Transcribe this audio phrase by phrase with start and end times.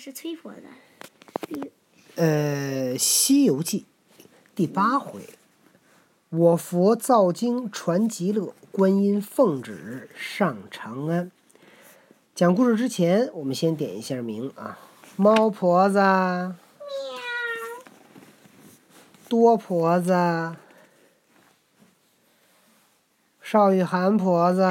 [0.00, 0.62] 是崔佛的。
[2.16, 3.84] 呃，《西游记》
[4.54, 5.28] 第八回，
[6.30, 11.30] 我佛造经传极乐，观音奉旨上长安。
[12.34, 14.78] 讲故事之前，我们先点一下名啊，
[15.16, 16.54] 猫婆子、喵
[19.28, 20.56] 多婆子、
[23.42, 24.62] 邵雨涵婆子，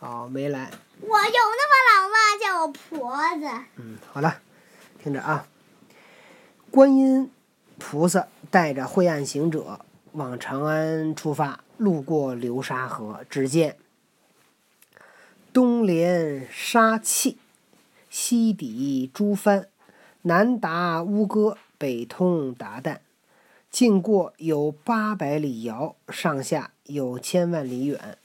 [0.00, 0.70] 哦，没来。
[1.00, 2.16] 我有那么老吗？
[2.40, 3.64] 叫我婆子。
[3.76, 4.40] 嗯，好了，
[5.02, 5.46] 听着啊。
[6.70, 7.30] 观音
[7.78, 9.80] 菩萨带着晦暗行者
[10.12, 13.76] 往长安出发，路过流沙河，只见
[15.52, 17.36] 东连沙碛，
[18.10, 19.68] 西抵诸藩，
[20.22, 22.98] 南达乌戈，北通达旦，
[23.70, 28.18] 经过有八百里遥，上下有千万里远。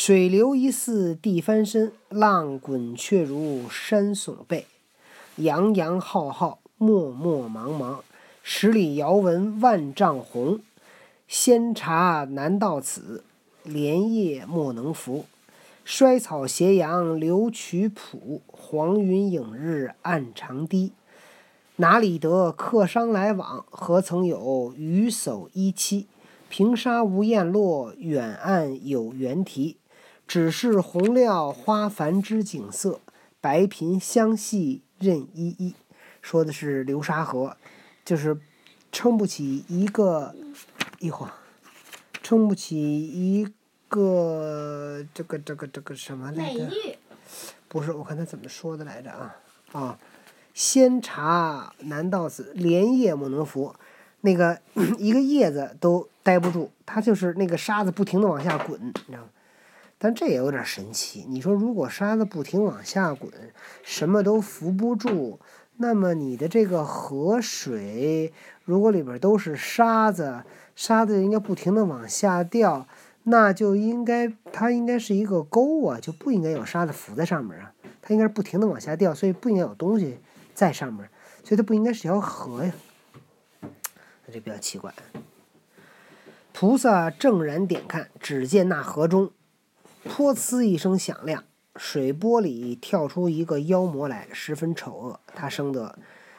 [0.00, 4.64] 水流疑似地翻身，浪滚却如山耸背，
[5.38, 6.60] 洋洋浩浩。
[6.76, 7.98] 漠漠茫茫，
[8.40, 10.60] 十里遥闻万丈红。
[11.26, 13.24] 仙茶难到此，
[13.64, 15.24] 莲叶莫能扶。
[15.84, 20.92] 衰草斜阳留曲谱，黄云影日暗长堤。
[21.76, 23.64] 哪里得客商来往？
[23.68, 26.04] 何曾有渔叟依栖？
[26.48, 29.76] 平沙无雁落，远岸有猿啼。
[30.28, 33.00] 只是红料花繁之景色，
[33.40, 35.74] 白萍香细任依依。
[36.20, 37.56] 说的是流沙河，
[38.04, 38.38] 就是
[38.92, 40.34] 撑不起一个
[40.98, 41.32] 一会儿，
[42.22, 43.48] 撑不起一
[43.88, 46.70] 个这个这个这个什么来着？
[47.68, 49.36] 不是，我看他怎么说的来着啊
[49.72, 49.98] 啊！
[50.52, 53.74] 仙茶难到此，莲叶莫能扶。
[54.20, 54.60] 那个
[54.98, 59.28] 一个叶子都待不住，它就是那个沙子不停的往下滚，你知道吗？
[59.98, 61.26] 但这也有点神奇。
[61.28, 63.30] 你说如果沙子不停往下滚，
[63.82, 65.40] 什么都扶不住。
[65.80, 68.32] 那么你的这个河水，
[68.64, 70.42] 如果里边都是沙子，
[70.74, 72.88] 沙子应该不停的往下掉，
[73.22, 77.72] 那就应该它应该是一个沟啊，就不应该有沙子浮在上面啊，
[78.02, 80.18] 它应该是不停的往下掉，所以不应该有东西
[80.52, 81.08] 在上面，
[81.44, 82.72] 所以它不应该是条河呀，
[84.26, 84.92] 那就比较奇怪。
[86.52, 89.30] 菩萨正然点看，只见那河中，
[90.04, 91.44] 噗呲一声响亮。
[91.76, 95.20] 水波里跳出一个妖魔来，十分丑恶。
[95.34, 95.96] 他生得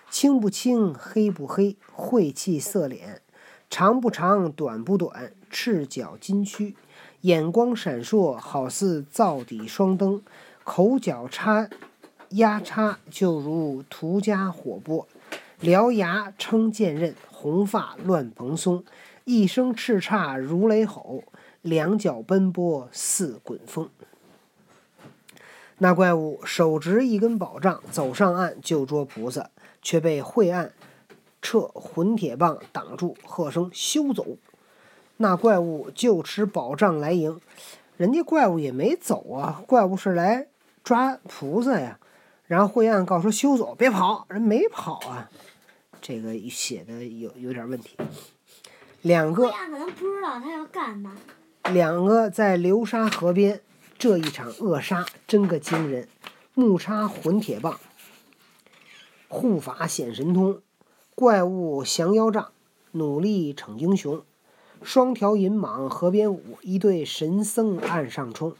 [0.09, 3.21] 青不青，黑不黑，晦气色脸，
[3.69, 6.75] 长不长，短不短，赤脚金躯，
[7.21, 10.21] 眼光闪烁，好似灶底双灯。
[10.65, 11.69] 口角插
[12.31, 15.07] 压叉，就如涂家火波。
[15.61, 18.83] 獠牙撑剑刃，红发乱蓬松，
[19.23, 21.23] 一声叱咤如雷吼，
[21.61, 23.89] 两脚奔波似滚风。
[25.77, 29.49] 那怪物手执一根宝杖，走上岸就捉菩萨，
[29.81, 30.73] 却被晦暗
[31.41, 34.25] 撤混铁棒挡住，喝声休走。
[35.17, 37.39] 那怪物就持宝杖来迎，
[37.95, 40.47] 人家怪物也没走啊，怪物是来
[40.83, 41.99] 抓菩萨呀。
[42.47, 45.29] 然后晦暗告说休走，别跑，人没跑啊。
[46.01, 47.95] 这个写的有有点问题。
[49.03, 51.15] 两个可能不知道他要干嘛。
[51.71, 53.61] 两个在流沙河边。
[53.97, 56.07] 这一场扼杀真个惊人，
[56.53, 57.77] 木叉混铁棒，
[59.27, 60.61] 护法显神通，
[61.15, 62.51] 怪物降妖杖，
[62.91, 64.21] 努力逞英雄，
[64.81, 68.55] 双条银蟒河边舞，一对神僧岸上冲。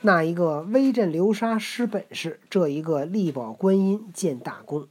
[0.00, 4.88] 那一个威震流沙施本事，这一个力保观音建大功。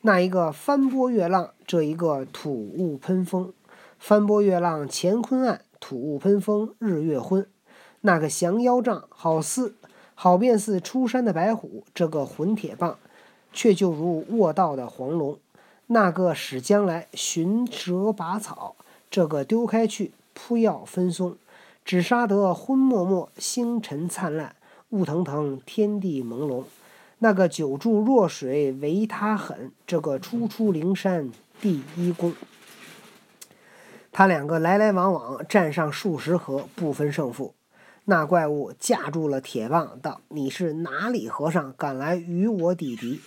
[0.00, 3.52] 那一个翻波月浪，这一个吐雾喷风。
[3.98, 7.46] 翻波月浪乾坤暗，吐雾喷风日月昏。
[8.00, 9.76] 那个降妖杖好似
[10.16, 12.98] 好便似出山的白虎，这个混铁棒
[13.52, 15.38] 却就如卧倒的黄龙。
[15.86, 18.74] 那个使将来寻蛇拔草，
[19.08, 21.36] 这个丢开去扑药分松，
[21.84, 24.56] 只杀得昏漠漠，星辰灿烂，
[24.88, 26.64] 雾腾腾，天地朦胧。
[27.20, 31.30] 那个久住弱水唯他狠，这个初出灵山
[31.60, 32.34] 第一功。
[34.18, 37.54] 他两个来来往往，战上数十合，不分胜负。
[38.06, 43.20] 那怪物架住了铁棒，道：“你是哪里和尚，敢来与我抵敌？”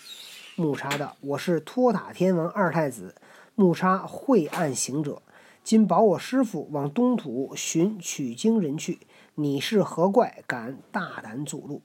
[0.58, 3.14] 木叉道：“我是托塔天王二太子，
[3.54, 5.22] 木叉晦暗行者，
[5.64, 8.98] 今保我师傅往东土寻取经人去。
[9.36, 11.84] 你是何怪，敢大胆阻路？”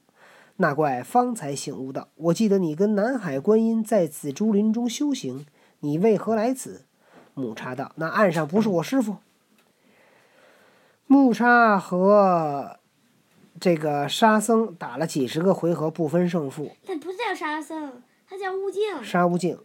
[0.57, 5.45] 那怪方才醒悟道：“我记得你跟南海观音在紫竹林中修行，
[5.81, 6.85] 你为何来此？”
[7.35, 9.17] 木叉道：“那岸上不是我师傅。”
[11.05, 12.79] 木叉和。
[13.57, 16.75] 这个沙僧打了几十个回合不分胜负。
[16.85, 19.01] 他不叫沙僧，他叫悟净。
[19.01, 19.57] 沙悟净。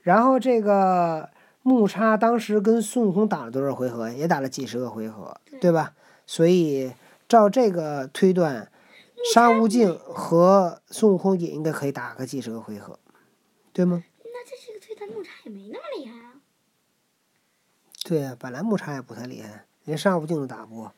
[0.00, 1.28] 然后这个
[1.62, 4.12] 木叉当时跟孙悟空打了多少回合？
[4.12, 5.94] 也打了几十个回合，对吧？
[6.24, 6.92] 所以
[7.28, 8.70] 照这个推断，
[9.34, 12.96] 沙悟净和孙悟空也应该可以打个几十个回合，
[13.72, 14.04] 对吗？
[14.22, 16.15] 那这是个推断木叉也没那么厉害啊。
[18.08, 20.92] 对呀、本来木叉也不太厉害，连沙悟净都打不过。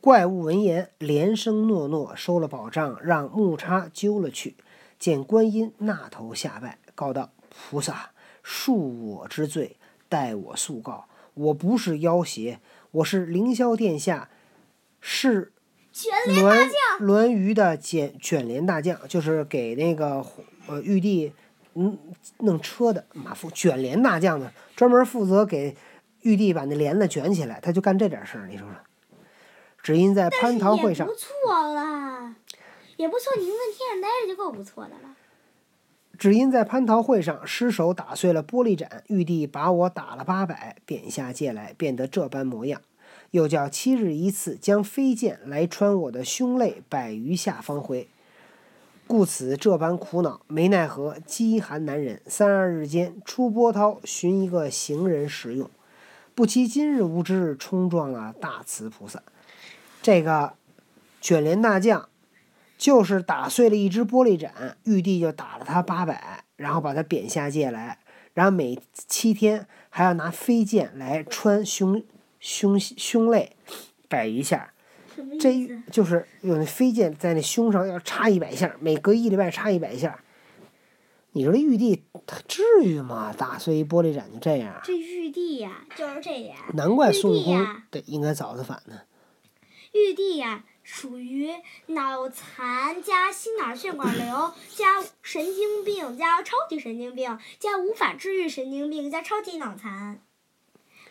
[0.00, 4.56] 怪物闻言，连声诺诺，收了宝杖，让木叉揪了去。
[4.98, 7.30] 见观音那头下拜，告道
[7.70, 8.10] ：“菩萨，
[8.44, 9.76] 恕我之罪，
[10.08, 11.04] 待我速告。
[11.34, 12.58] 我不是妖邪，
[12.90, 14.28] 我是凌霄殿下，
[15.00, 15.52] 是
[15.92, 16.68] 卷栾
[16.98, 20.26] 栾鱼的卷卷帘大将，就是给那个
[20.66, 21.32] 呃玉帝
[21.74, 21.98] 嗯
[22.38, 25.76] 弄车的马夫卷帘大将呢，专门负责给
[26.22, 28.76] 玉帝把那帘子卷起来，他就干这点事儿，你说说。
[29.82, 32.36] 只因在蟠桃会上也不，错啦，
[32.96, 33.32] 也不错。
[33.38, 35.16] 你能在天上待着就够不错的了。
[36.18, 42.82] 只因在蟠桃会上失手打碎了玻璃盏，玉帝把我打了八百，贬下界来，变得这般模样。
[43.30, 48.08] 又叫七日一次将飞剑来穿我的胸肋百余下方回，
[49.10, 52.22] 故此这般苦恼，没奈何，饥寒难忍。
[52.26, 55.68] 三二日间，出波涛寻一个行人食用，
[56.32, 59.20] 不期今日无知，冲撞了大慈菩萨。
[60.00, 60.54] 这个
[61.20, 62.08] 卷帘大将
[62.78, 67.98] 就是打碎了一只玻璃盏，玉帝就打了他八百，然后把他贬下界来，
[68.34, 72.00] 然后每七天还要拿飞剑来穿胸
[72.38, 73.56] 胸胸肋
[74.08, 74.72] 摆一下，
[75.38, 75.82] 这？
[75.90, 80.22] 就是用那飞剑在那胸上要插一百下，每隔一礼拜插一百下。
[81.32, 83.32] 你说这玉帝他至于吗？
[83.36, 84.80] 打碎一玻璃盏就这样？
[84.82, 86.56] 这玉帝呀、就是这样。
[86.74, 89.02] 难怪孙悟空玉帝呀得应该早得反呢。
[89.92, 91.50] 玉帝呀、属于
[91.86, 100.20] 脑残加心脑血管瘤加神经病加超级神经病加无法治愈神经病加超级脑残，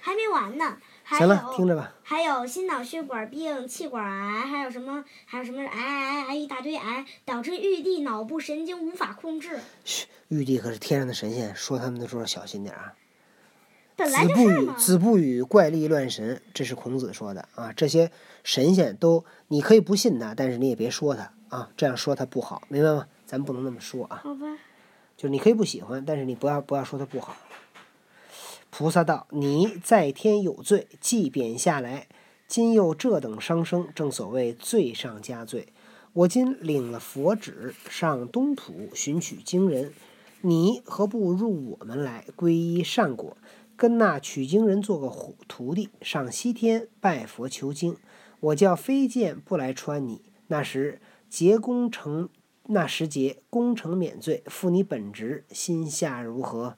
[0.02, 0.78] 还没完呢。
[1.10, 1.92] 还行了，听着吧。
[2.04, 9.60] 还有心脑血管病、气管癌，还有什么还有什么癌癌癌一大堆癌，导致玉帝脑部神经无法控制。
[9.84, 12.94] 嘘，玉帝可是天上的神仙，说他们的时候小心点儿啊。
[13.96, 14.70] 本来子不语。
[14.78, 17.74] 子不语怪力乱神，这是孔子说的啊。
[17.76, 18.12] 这些
[18.44, 23.08] 神仙都，你可以不信他，但是你也别说他啊，这样说他不好，明白吗？
[23.26, 24.22] 咱不能那么说啊。
[24.24, 24.46] 好吧，
[25.18, 27.36] 就是你可以不喜欢，但是你不要不要说他不好。
[28.80, 32.08] 菩萨道：“你在天有罪，既贬下来，
[32.48, 35.68] 今又这等伤生，正所谓罪上加罪。
[36.14, 39.92] 我今领了佛旨，上东土寻取经人，
[40.40, 43.36] 你何不入我们来，皈依善果，
[43.76, 45.14] 跟那取经人做个
[45.50, 47.98] 徒弟，上西天拜佛求经。
[48.40, 52.30] 我叫飞剑不来穿你，那时结功成，
[52.68, 56.78] 那时节功成免罪，负你本职，心下如何？”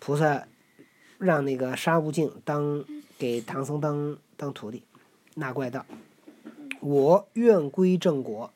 [0.00, 0.48] 菩萨
[1.18, 2.84] 让那个沙悟净当
[3.18, 4.84] 给唐僧当当徒弟，
[5.34, 5.84] 那怪道
[6.80, 8.52] ：“我愿归正果。”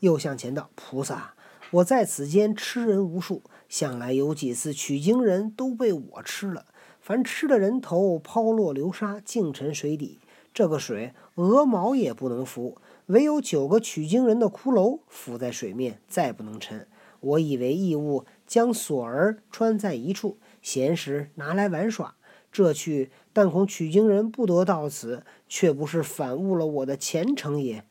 [0.00, 1.34] 又向前道：“菩萨，
[1.70, 6.66] 我在此间吃人无数，向来有几次取经人都被我吃了。
[7.00, 10.18] 凡吃的人头抛落流沙，尽沉水底。
[10.52, 16.88] 这个水鹅毛也不能浮，唯有九个取经人的骷髅浮在水面，再不能沉。
[17.20, 22.16] 我以为异物将锁儿穿在一处，闲时拿来玩耍。
[22.50, 27.84] 这去，但恐取经人不得到此，却不是反误了我的前程也。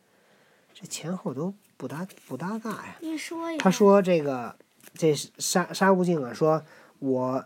[0.74, 2.98] 这前后都不搭不搭嘎呀。
[3.00, 3.58] 你说一。
[3.58, 4.58] 他说这个
[4.94, 6.66] 这沙沙悟净啊，说
[7.00, 7.46] 我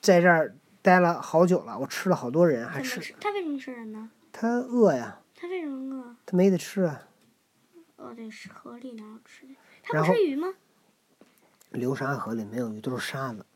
[0.00, 3.14] 在这儿待了好久了，我吃了好多人，还吃？
[3.20, 4.10] 他为什么吃人呢？
[4.32, 6.16] 他饿呀，他为什么饿？
[6.26, 7.02] 他没得吃啊。
[7.94, 9.54] 哦，对，是河里哪有吃的？
[9.84, 10.48] 他不吃鱼吗？
[11.70, 13.46] 流沙河里没有鱼，都是沙子，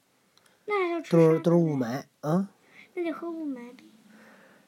[0.67, 1.77] 那还要都是都是雾。
[1.77, 2.49] 霾啊。
[2.95, 3.85] 那得喝雾霾呗。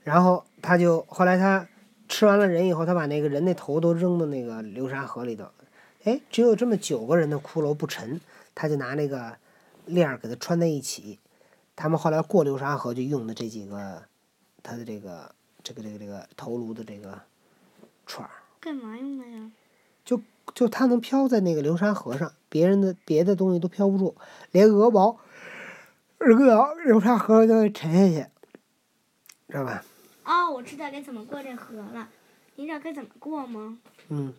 [0.02, 1.68] 然后他就后来他
[2.08, 5.46] 吃完了人以后，他把那个人那头都扔到那个流沙河里头。
[6.04, 8.20] 哎，只有这么九个人的骷髅不沉，
[8.54, 9.36] 他就拿那个
[9.86, 11.18] 链儿给它穿在一起。
[11.76, 14.02] 他们后来过流沙河就用的这几个，
[14.62, 17.20] 他的这个这个这个这个头颅的这个
[18.06, 18.30] 串儿，
[18.60, 19.50] 干嘛用的呀？
[20.54, 24.16] 就它能飘在那个流沙河上，别人的别的东西都飘不住，
[24.50, 25.16] 连鹅毛，
[26.24, 28.26] 鹅毛流沙河就会沉下去，
[29.48, 29.84] 知道吧？
[30.24, 32.08] 哦，我知道该怎么过这河了。
[32.54, 33.78] 你知道该怎么过吗？
[34.08, 34.32] 嗯，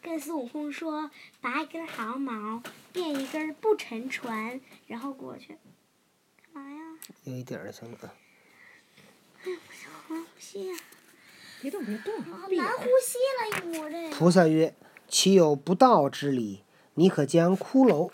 [0.00, 1.10] 跟孙悟空说，
[1.40, 2.62] 拔一根毫毛，
[2.92, 5.58] 变一根不沉船，然后过去。
[6.54, 6.78] 干嘛呀？
[7.24, 7.98] 有一点儿就行了。
[10.08, 10.74] 好难呼吸呀、
[11.60, 12.14] 别动，别动，
[12.56, 14.10] 难呼吸了，一会儿这。
[14.10, 14.74] 菩萨曰
[15.08, 16.62] ：“岂有不道之理？
[16.94, 18.10] 你可将骷髅，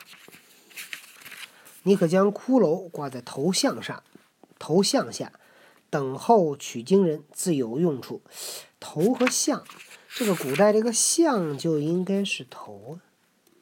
[1.85, 4.03] 你可将骷髅挂在头像上，
[4.59, 5.33] 头像下，
[5.91, 8.23] 等候取经人自有用处。
[8.79, 9.65] 头和像，
[10.09, 12.99] 这个古代这个像就应该是头，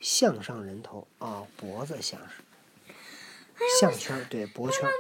[0.01, 4.93] 项上人头啊，脖子像是，项圈对脖圈儿，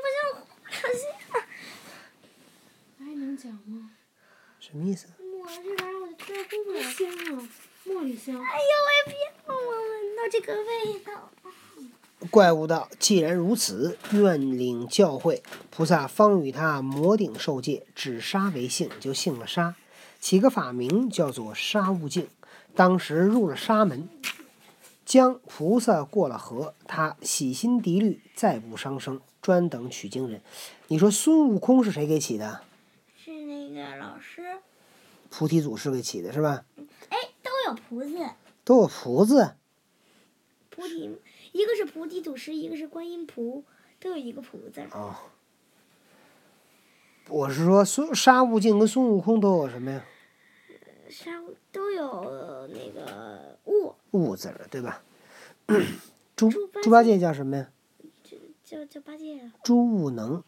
[2.99, 3.91] 还能讲吗？
[4.59, 5.07] 什么意思？
[5.19, 6.83] 我这玩意儿我就突然顾不了。
[6.83, 7.49] 香啊，
[7.87, 8.35] 茉莉香。
[8.37, 9.15] 哎呦喂，别
[9.47, 11.31] 让我闻到这个味道。
[12.29, 19.75] 怪物道：“既然如此，愿领教诲。”菩萨方与他摩顶受戒，指沙为姓，就姓了沙，
[20.21, 22.29] 起个法名叫做沙悟净。
[22.77, 24.09] 当时入了沙门，
[25.07, 30.43] 将菩萨过了河，他洗心涤虑，再不伤生，专等取经人。
[30.89, 32.61] 你说孙悟空是谁给起的？
[33.17, 34.59] 是那个老师，
[35.31, 36.65] 菩提祖师给起的是吧？
[37.09, 39.57] 哎，都有菩萨，都有菩萨，
[40.69, 41.19] 菩提，
[41.53, 43.65] 一个是菩提祖师，一个是观音菩，
[43.99, 44.89] 都有一个菩字儿。
[44.93, 45.15] 哦。
[47.29, 50.05] 我是说孙沙悟净跟孙悟空都有什么呀？
[51.09, 55.03] 沙悟都有那个悟，悟字儿，对吧？
[56.37, 57.71] 猪猪八戒叫什么呀？
[58.65, 59.53] 叫叫八戒啊。
[59.63, 60.43] 猪悟能。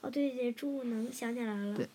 [0.00, 1.76] 哦，对对对，猪悟能想起来了。
[1.76, 1.88] 对。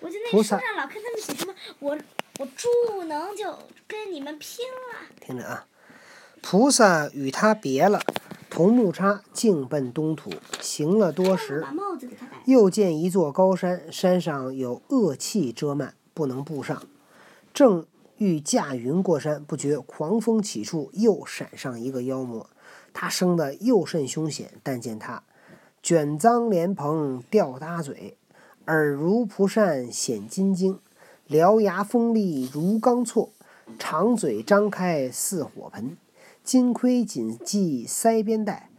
[0.00, 1.98] 我就那书上老看他们写什么，我
[2.38, 3.56] 我猪悟能就
[3.86, 4.98] 跟你们拼了。
[5.20, 5.66] 听着啊，
[6.42, 8.02] 菩萨与他别了，
[8.50, 10.30] 同木叉径奔东土，
[10.60, 11.64] 行了多时，
[12.44, 16.82] 又见一座高山，山上有恶气遮漫，不能步上。
[17.54, 17.86] 正
[18.18, 22.50] 欲驾云过山，不觉狂风起处，又闪上一个妖魔。
[22.92, 25.22] 他生得又甚凶险，但见他
[25.82, 28.18] 卷脏莲蓬，吊搭嘴，
[28.66, 30.78] 耳如蒲扇显金睛，
[31.28, 33.30] 獠牙锋利如钢锉，
[33.78, 35.96] 长嘴张开似火盆，
[36.44, 38.70] 金盔锦系腮边带，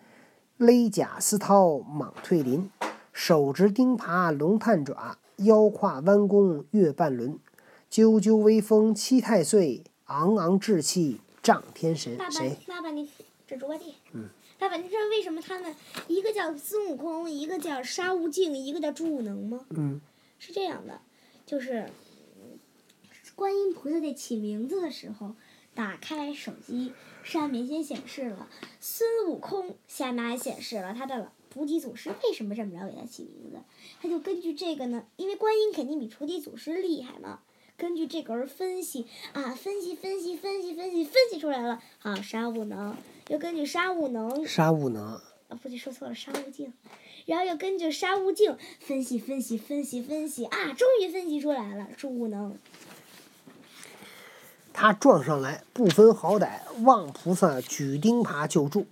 [0.58, 2.70] 勒甲丝绦蟒退鳞，
[3.12, 7.40] 手执钉耙龙探爪，腰挎弯弓月半轮，
[7.90, 12.26] 啾啾威风七太岁，昂昂志气仗天神爸。
[12.26, 13.10] 爸谁？，爸爸，你
[13.48, 13.94] 这猪八戒。
[14.12, 14.28] 嗯。
[14.60, 15.74] 爸爸，你知道为什么他们
[16.08, 19.66] 一个叫孙悟空，一个叫沙悟净，一个叫朱悟能吗？
[19.70, 20.00] 嗯，
[20.38, 21.02] 是这样的，
[21.46, 21.90] 就是
[22.38, 22.60] 嗯
[23.36, 25.36] 观音菩萨在起名字的时候，
[25.74, 26.94] 打开手机，
[27.24, 28.48] 上面先显示了
[28.80, 33.60] 孙悟空，下面还显示了他的菩提祖师为什么这么着给他起名字，
[34.02, 37.40] 他就根据这个呢，因为观音肯定比菩提祖师厉害嘛。
[37.76, 42.96] 根据这个而分析啊，分析分析分析分析分析出来了，好，沙悟能，
[43.30, 45.20] 又根据沙悟能沙悟能。
[45.50, 46.72] 啊，不对，说错了，沙悟净。
[47.26, 52.58] 然后又根据沙悟净分析分析分析分析啊，终于分析出来了，朱悟能。
[54.74, 58.88] 他撞上来，不分好歹，望菩萨举钉耙救助，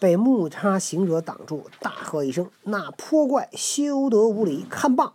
[0.00, 5.12] 被木叉行者挡住，大喝一声：“那泼怪休得无礼，看棒！”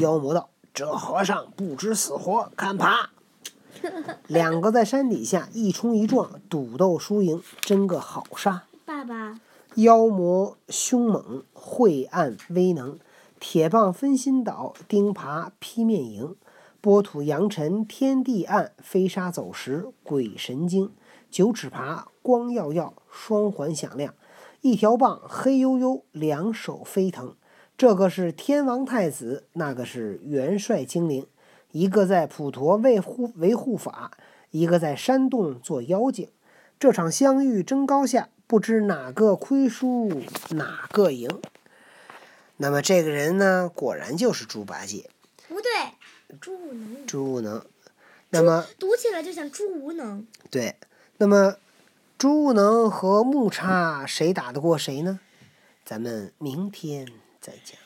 [0.00, 3.10] 妖魔道：“这和尚不知死活，看爬！”
[4.26, 8.64] 两个在山底下一冲一撞，赌斗输赢，真个好杀。
[8.84, 9.40] 爸爸，
[9.76, 12.98] 妖魔凶猛，晦暗威能，
[13.40, 16.36] 铁棒分心倒，钉耙劈面迎，
[16.82, 20.90] 波土扬尘天地暗，飞沙走石鬼神惊。
[21.30, 24.12] 九齿耙光耀耀，双环响亮，
[24.62, 27.36] 一条棒黑黝黝，两手飞腾。
[27.78, 31.24] 这个是天王太子，那个是元帅精灵，
[31.70, 34.10] 一个在普陀为护维护法，
[34.50, 36.28] 一个在山洞做妖精。
[36.80, 40.10] 这场相遇争高下，不知哪个亏输
[40.50, 41.30] 哪个赢。
[42.56, 45.08] 那么这个人呢，果然就是猪八戒，
[46.40, 47.64] 朱无能，猪无能。
[48.30, 50.26] 那么读起来就像朱无能。
[50.50, 50.76] 对，
[51.18, 51.56] 那么
[52.16, 55.20] 猪无能和木叉谁打得过谁呢？
[55.84, 57.06] 咱们明天
[57.40, 57.81] 再讲。